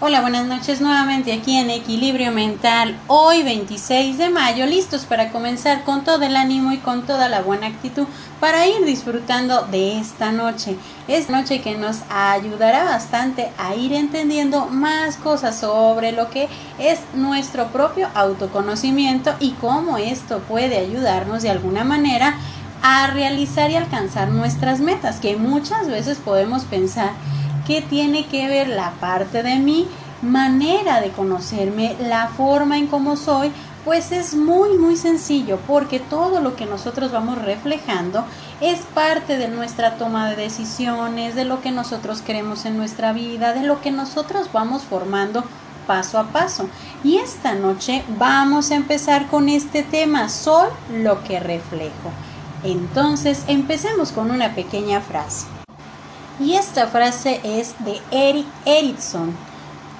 [0.00, 2.98] Hola, buenas noches nuevamente aquí en Equilibrio Mental.
[3.06, 7.42] Hoy 26 de mayo, listos para comenzar con todo el ánimo y con toda la
[7.42, 8.04] buena actitud
[8.40, 10.76] para ir disfrutando de esta noche.
[11.06, 16.48] Esta noche que nos ayudará bastante a ir entendiendo más cosas sobre lo que
[16.80, 22.34] es nuestro propio autoconocimiento y cómo esto puede ayudarnos de alguna manera
[22.82, 27.12] a realizar y alcanzar nuestras metas, que muchas veces podemos pensar
[27.66, 29.88] que tiene que ver la parte de mi
[30.22, 33.52] manera de conocerme, la forma en cómo soy,
[33.84, 38.24] pues es muy muy sencillo porque todo lo que nosotros vamos reflejando
[38.60, 43.52] es parte de nuestra toma de decisiones, de lo que nosotros queremos en nuestra vida,
[43.52, 45.44] de lo que nosotros vamos formando
[45.86, 46.68] paso a paso.
[47.02, 52.10] Y esta noche vamos a empezar con este tema, soy lo que reflejo.
[52.62, 55.53] Entonces empecemos con una pequeña frase.
[56.40, 59.36] Y esta frase es de Eric Erickson.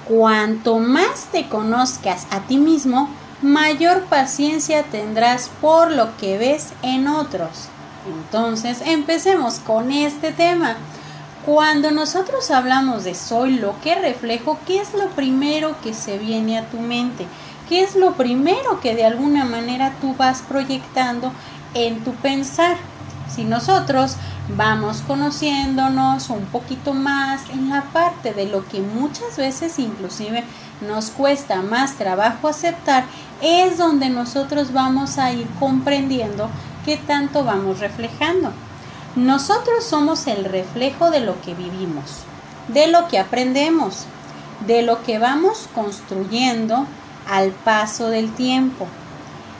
[0.07, 3.09] Cuanto más te conozcas a ti mismo,
[3.41, 7.69] mayor paciencia tendrás por lo que ves en otros.
[8.07, 10.75] Entonces, empecemos con este tema.
[11.45, 16.57] Cuando nosotros hablamos de soy lo que reflejo, ¿qué es lo primero que se viene
[16.57, 17.25] a tu mente?
[17.69, 21.31] ¿Qué es lo primero que de alguna manera tú vas proyectando
[21.73, 22.77] en tu pensar?
[23.27, 24.15] Si nosotros
[24.55, 30.43] vamos conociéndonos un poquito más en la parte de lo que muchas veces inclusive
[30.87, 33.05] nos cuesta más trabajo aceptar,
[33.41, 36.49] es donde nosotros vamos a ir comprendiendo
[36.85, 38.51] qué tanto vamos reflejando.
[39.15, 42.23] Nosotros somos el reflejo de lo que vivimos,
[42.67, 44.05] de lo que aprendemos,
[44.67, 46.85] de lo que vamos construyendo
[47.29, 48.87] al paso del tiempo.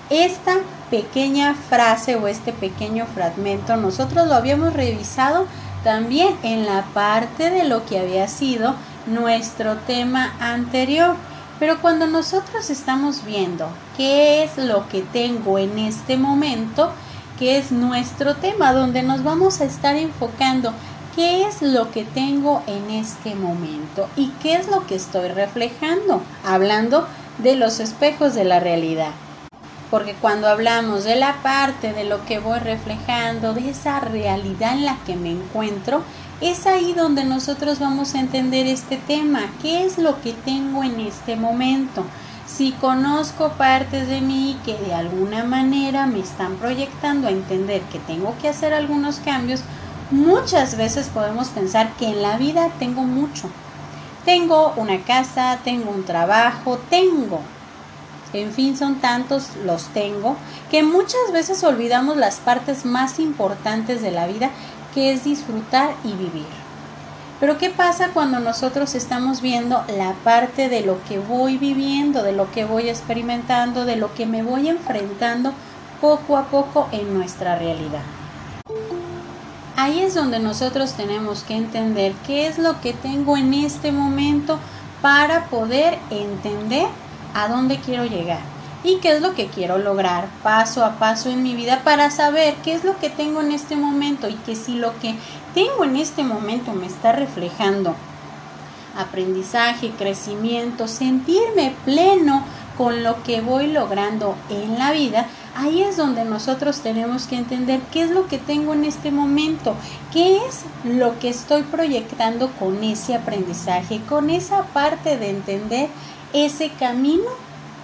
[0.10, 0.58] Esta
[0.90, 5.48] pequeña frase o este pequeño fragmento nosotros lo habíamos revisado
[5.84, 11.16] también en la parte de lo que había sido nuestro tema anterior.
[11.60, 16.92] Pero cuando nosotros estamos viendo qué es lo que tengo en este momento,
[17.38, 20.74] que es nuestro tema, donde nos vamos a estar enfocando
[21.16, 26.22] qué es lo que tengo en este momento y qué es lo que estoy reflejando,
[26.44, 29.12] hablando de los espejos de la realidad
[29.90, 34.86] porque cuando hablamos de la parte de lo que voy reflejando, de esa realidad en
[34.86, 36.04] la que me encuentro,
[36.42, 41.00] es ahí donde nosotros vamos a entender este tema, qué es lo que tengo en
[41.00, 42.04] este momento.
[42.46, 48.00] Si conozco partes de mí que de alguna manera me están proyectando a entender que
[48.00, 49.62] tengo que hacer algunos cambios,
[50.12, 53.50] muchas veces podemos pensar que en la vida tengo mucho.
[54.26, 57.42] Tengo una casa, tengo un trabajo, tengo,
[58.34, 60.36] en fin, son tantos los tengo
[60.70, 64.50] que muchas veces olvidamos las partes más importantes de la vida,
[64.94, 66.66] que es disfrutar y vivir.
[67.40, 72.32] Pero ¿qué pasa cuando nosotros estamos viendo la parte de lo que voy viviendo, de
[72.32, 75.52] lo que voy experimentando, de lo que me voy enfrentando
[76.00, 78.04] poco a poco en nuestra realidad?
[79.76, 84.58] Ahí es donde nosotros tenemos que entender qué es lo que tengo en este momento
[85.02, 86.88] para poder entender
[87.36, 88.40] a dónde quiero llegar
[88.84, 92.56] y qué es lo que quiero lograr paso a paso en mi vida para saber
[92.64, 95.16] qué es lo que tengo en este momento y que si lo que
[95.54, 97.96] tengo en este momento me está reflejando
[98.98, 102.44] aprendizaje, crecimiento, sentirme pleno
[102.78, 107.80] con lo que voy logrando en la vida, ahí es donde nosotros tenemos que entender
[107.92, 109.76] qué es lo que tengo en este momento,
[110.12, 115.90] qué es lo que estoy proyectando con ese aprendizaje, con esa parte de entender
[116.36, 117.30] ese camino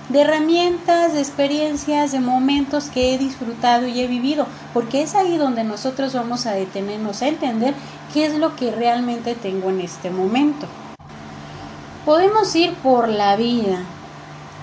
[0.10, 5.38] de herramientas, de experiencias, de momentos que he disfrutado y he vivido, porque es ahí
[5.38, 7.74] donde nosotros vamos a detenernos a entender
[8.14, 10.68] qué es lo que realmente tengo en este momento.
[12.06, 13.80] Podemos ir por la vida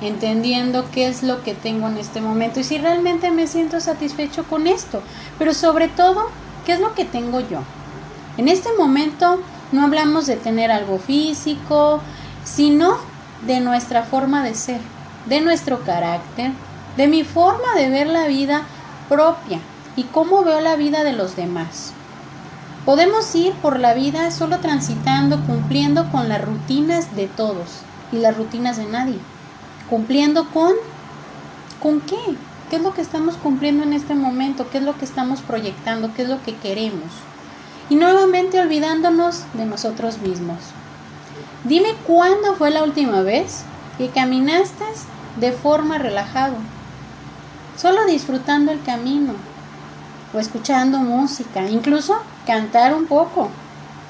[0.03, 4.45] entendiendo qué es lo que tengo en este momento y si realmente me siento satisfecho
[4.45, 5.03] con esto,
[5.39, 6.27] pero sobre todo,
[6.67, 7.61] qué es lo que tengo yo.
[8.37, 9.41] En este momento
[9.73, 12.01] no hablamos de tener algo físico,
[12.45, 12.99] sino
[13.47, 14.81] de nuestra forma de ser,
[15.27, 16.53] de nuestro carácter,
[16.97, 18.63] de mi forma de ver la vida
[19.09, 19.61] propia
[19.97, 21.93] y cómo veo la vida de los demás.
[22.85, 27.83] Podemos ir por la vida solo transitando, cumpliendo con las rutinas de todos
[28.13, 29.19] y las rutinas de nadie.
[29.91, 30.73] Cumpliendo con...
[31.83, 32.17] ¿Con qué?
[32.71, 34.69] ¿Qué es lo que estamos cumpliendo en este momento?
[34.71, 36.13] ¿Qué es lo que estamos proyectando?
[36.15, 37.13] ¿Qué es lo que queremos?
[37.89, 40.59] Y nuevamente olvidándonos de nosotros mismos.
[41.69, 43.63] Dime cuándo fue la última vez
[43.99, 44.85] que caminaste
[45.39, 46.55] de forma relajado,
[47.77, 49.35] solo disfrutando el camino
[50.33, 52.17] o escuchando música, incluso
[52.47, 53.51] cantar un poco,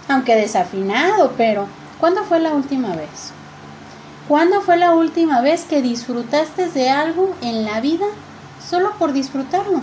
[0.09, 1.67] aunque desafinado, pero
[1.99, 3.33] ¿cuándo fue la última vez?
[4.29, 8.07] ¿Cuándo fue la última vez que disfrutaste de algo en la vida
[8.71, 9.81] solo por disfrutarlo?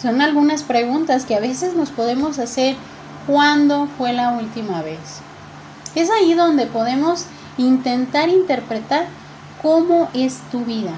[0.00, 2.76] Son algunas preguntas que a veces nos podemos hacer.
[3.26, 5.22] ¿Cuándo fue la última vez?
[5.94, 7.26] Es ahí donde podemos
[7.58, 9.06] intentar interpretar
[9.60, 10.92] cómo es tu vida,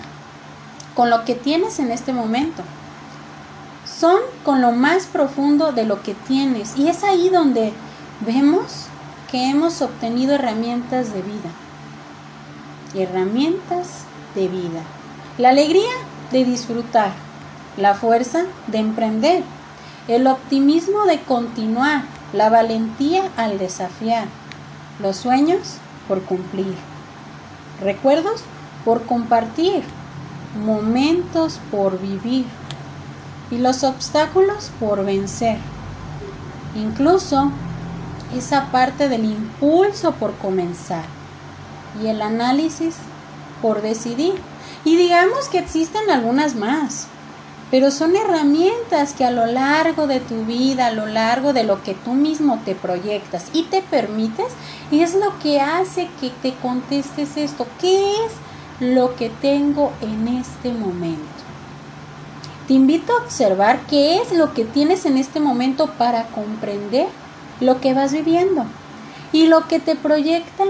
[0.95, 2.63] con lo que tienes en este momento.
[3.85, 6.77] Son con lo más profundo de lo que tienes.
[6.77, 7.73] Y es ahí donde
[8.21, 8.87] vemos
[9.31, 11.51] que hemos obtenido herramientas de vida.
[12.95, 14.05] Herramientas
[14.35, 14.83] de vida.
[15.39, 15.93] La alegría
[16.31, 17.13] de disfrutar.
[17.77, 19.43] La fuerza de emprender.
[20.09, 22.03] El optimismo de continuar.
[22.33, 24.27] La valentía al desafiar.
[25.01, 25.77] Los sueños
[26.09, 26.75] por cumplir.
[27.81, 28.43] Recuerdos
[28.85, 29.83] por compartir.
[30.65, 32.47] Momentos por vivir.
[33.51, 35.59] Y los obstáculos por vencer.
[36.75, 37.51] Incluso
[38.37, 41.05] esa parte del impulso por comenzar.
[42.03, 42.97] Y el análisis
[43.61, 44.35] por decidir.
[44.85, 47.09] Y digamos que existen algunas más
[47.73, 51.83] pero son herramientas que a lo largo de tu vida, a lo largo de lo
[51.83, 54.53] que tú mismo te proyectas y te permites,
[54.91, 57.67] es lo que hace que te contestes esto.
[57.81, 58.33] ¿Qué es
[58.79, 61.23] lo que tengo en este momento?
[62.69, 67.09] Te invito a observar qué es lo que tienes en este momento para comprender
[67.61, 68.67] lo que vas viviendo
[69.33, 70.65] y lo que te proyecta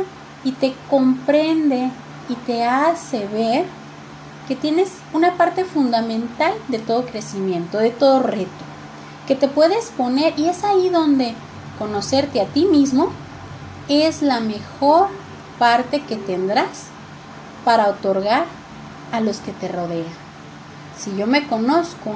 [0.44, 1.90] y te comprende
[2.28, 3.64] y te hace ver
[4.48, 8.50] que tienes una parte fundamental de todo crecimiento, de todo reto,
[9.26, 11.34] que te puedes poner y es ahí donde
[11.78, 13.10] conocerte a ti mismo
[13.88, 15.08] es la mejor
[15.58, 16.86] parte que tendrás
[17.64, 18.46] para otorgar
[19.12, 20.06] a los que te rodean.
[20.96, 22.14] Si yo me conozco,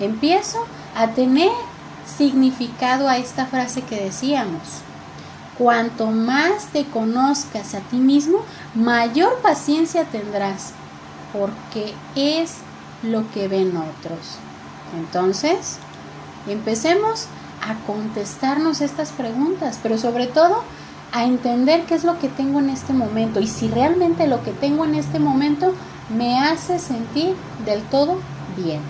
[0.00, 0.64] empiezo
[0.96, 1.50] a tener
[2.06, 4.82] significado a esta frase que decíamos.
[5.58, 8.40] Cuanto más te conozcas a ti mismo,
[8.74, 10.72] mayor paciencia tendrás
[11.34, 12.58] porque es
[13.02, 14.38] lo que ven otros.
[14.96, 15.78] Entonces,
[16.48, 17.26] empecemos
[17.60, 20.62] a contestarnos estas preguntas, pero sobre todo
[21.12, 24.52] a entender qué es lo que tengo en este momento y si realmente lo que
[24.52, 25.74] tengo en este momento
[26.16, 27.34] me hace sentir
[27.64, 28.18] del todo
[28.56, 28.80] bien.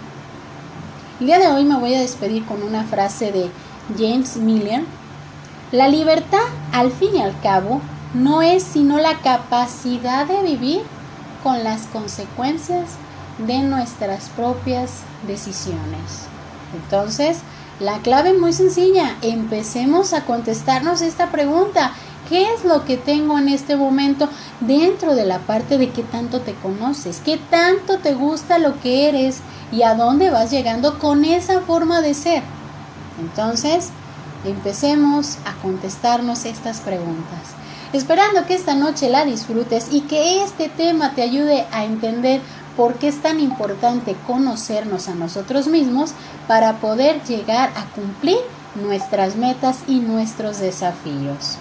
[1.21, 3.51] El día de hoy me voy a despedir con una frase de
[3.97, 4.83] James Miller.
[5.71, 6.43] La libertad,
[6.73, 7.81] al fin y al cabo,
[8.15, 10.83] no es sino la capacidad de vivir
[11.45, 12.97] con las consecuencias
[13.39, 16.27] de nuestras propias decisiones.
[16.75, 17.39] Entonces,
[17.79, 19.17] la clave muy sencilla.
[19.21, 21.93] Empecemos a contestarnos esta pregunta.
[22.29, 24.31] ¿Qué es lo que tengo en este momento
[24.61, 27.21] dentro de la parte de qué tanto te conoces?
[27.23, 29.41] ¿Qué tanto te gusta lo que eres?
[29.71, 32.43] ¿Y a dónde vas llegando con esa forma de ser?
[33.21, 33.91] Entonces,
[34.47, 37.55] empecemos a contestarnos estas preguntas
[37.97, 42.41] esperando que esta noche la disfrutes y que este tema te ayude a entender
[42.77, 46.13] por qué es tan importante conocernos a nosotros mismos
[46.49, 48.39] para poder llegar a cumplir
[48.75, 51.59] nuestras metas y nuestros desafíos.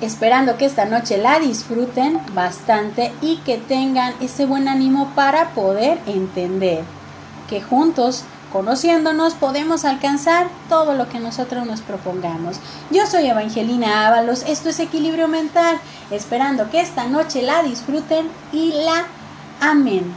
[0.00, 5.98] Esperando que esta noche la disfruten bastante y que tengan ese buen ánimo para poder
[6.06, 6.84] entender
[7.48, 8.24] que juntos
[8.56, 12.56] Conociéndonos podemos alcanzar todo lo que nosotros nos propongamos.
[12.90, 15.76] Yo soy Evangelina Ábalos, esto es Equilibrio Mental,
[16.10, 19.08] esperando que esta noche la disfruten y la
[19.60, 20.10] amen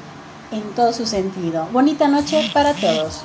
[0.53, 1.67] en todo su sentido.
[1.73, 3.23] Bonita noche para todos.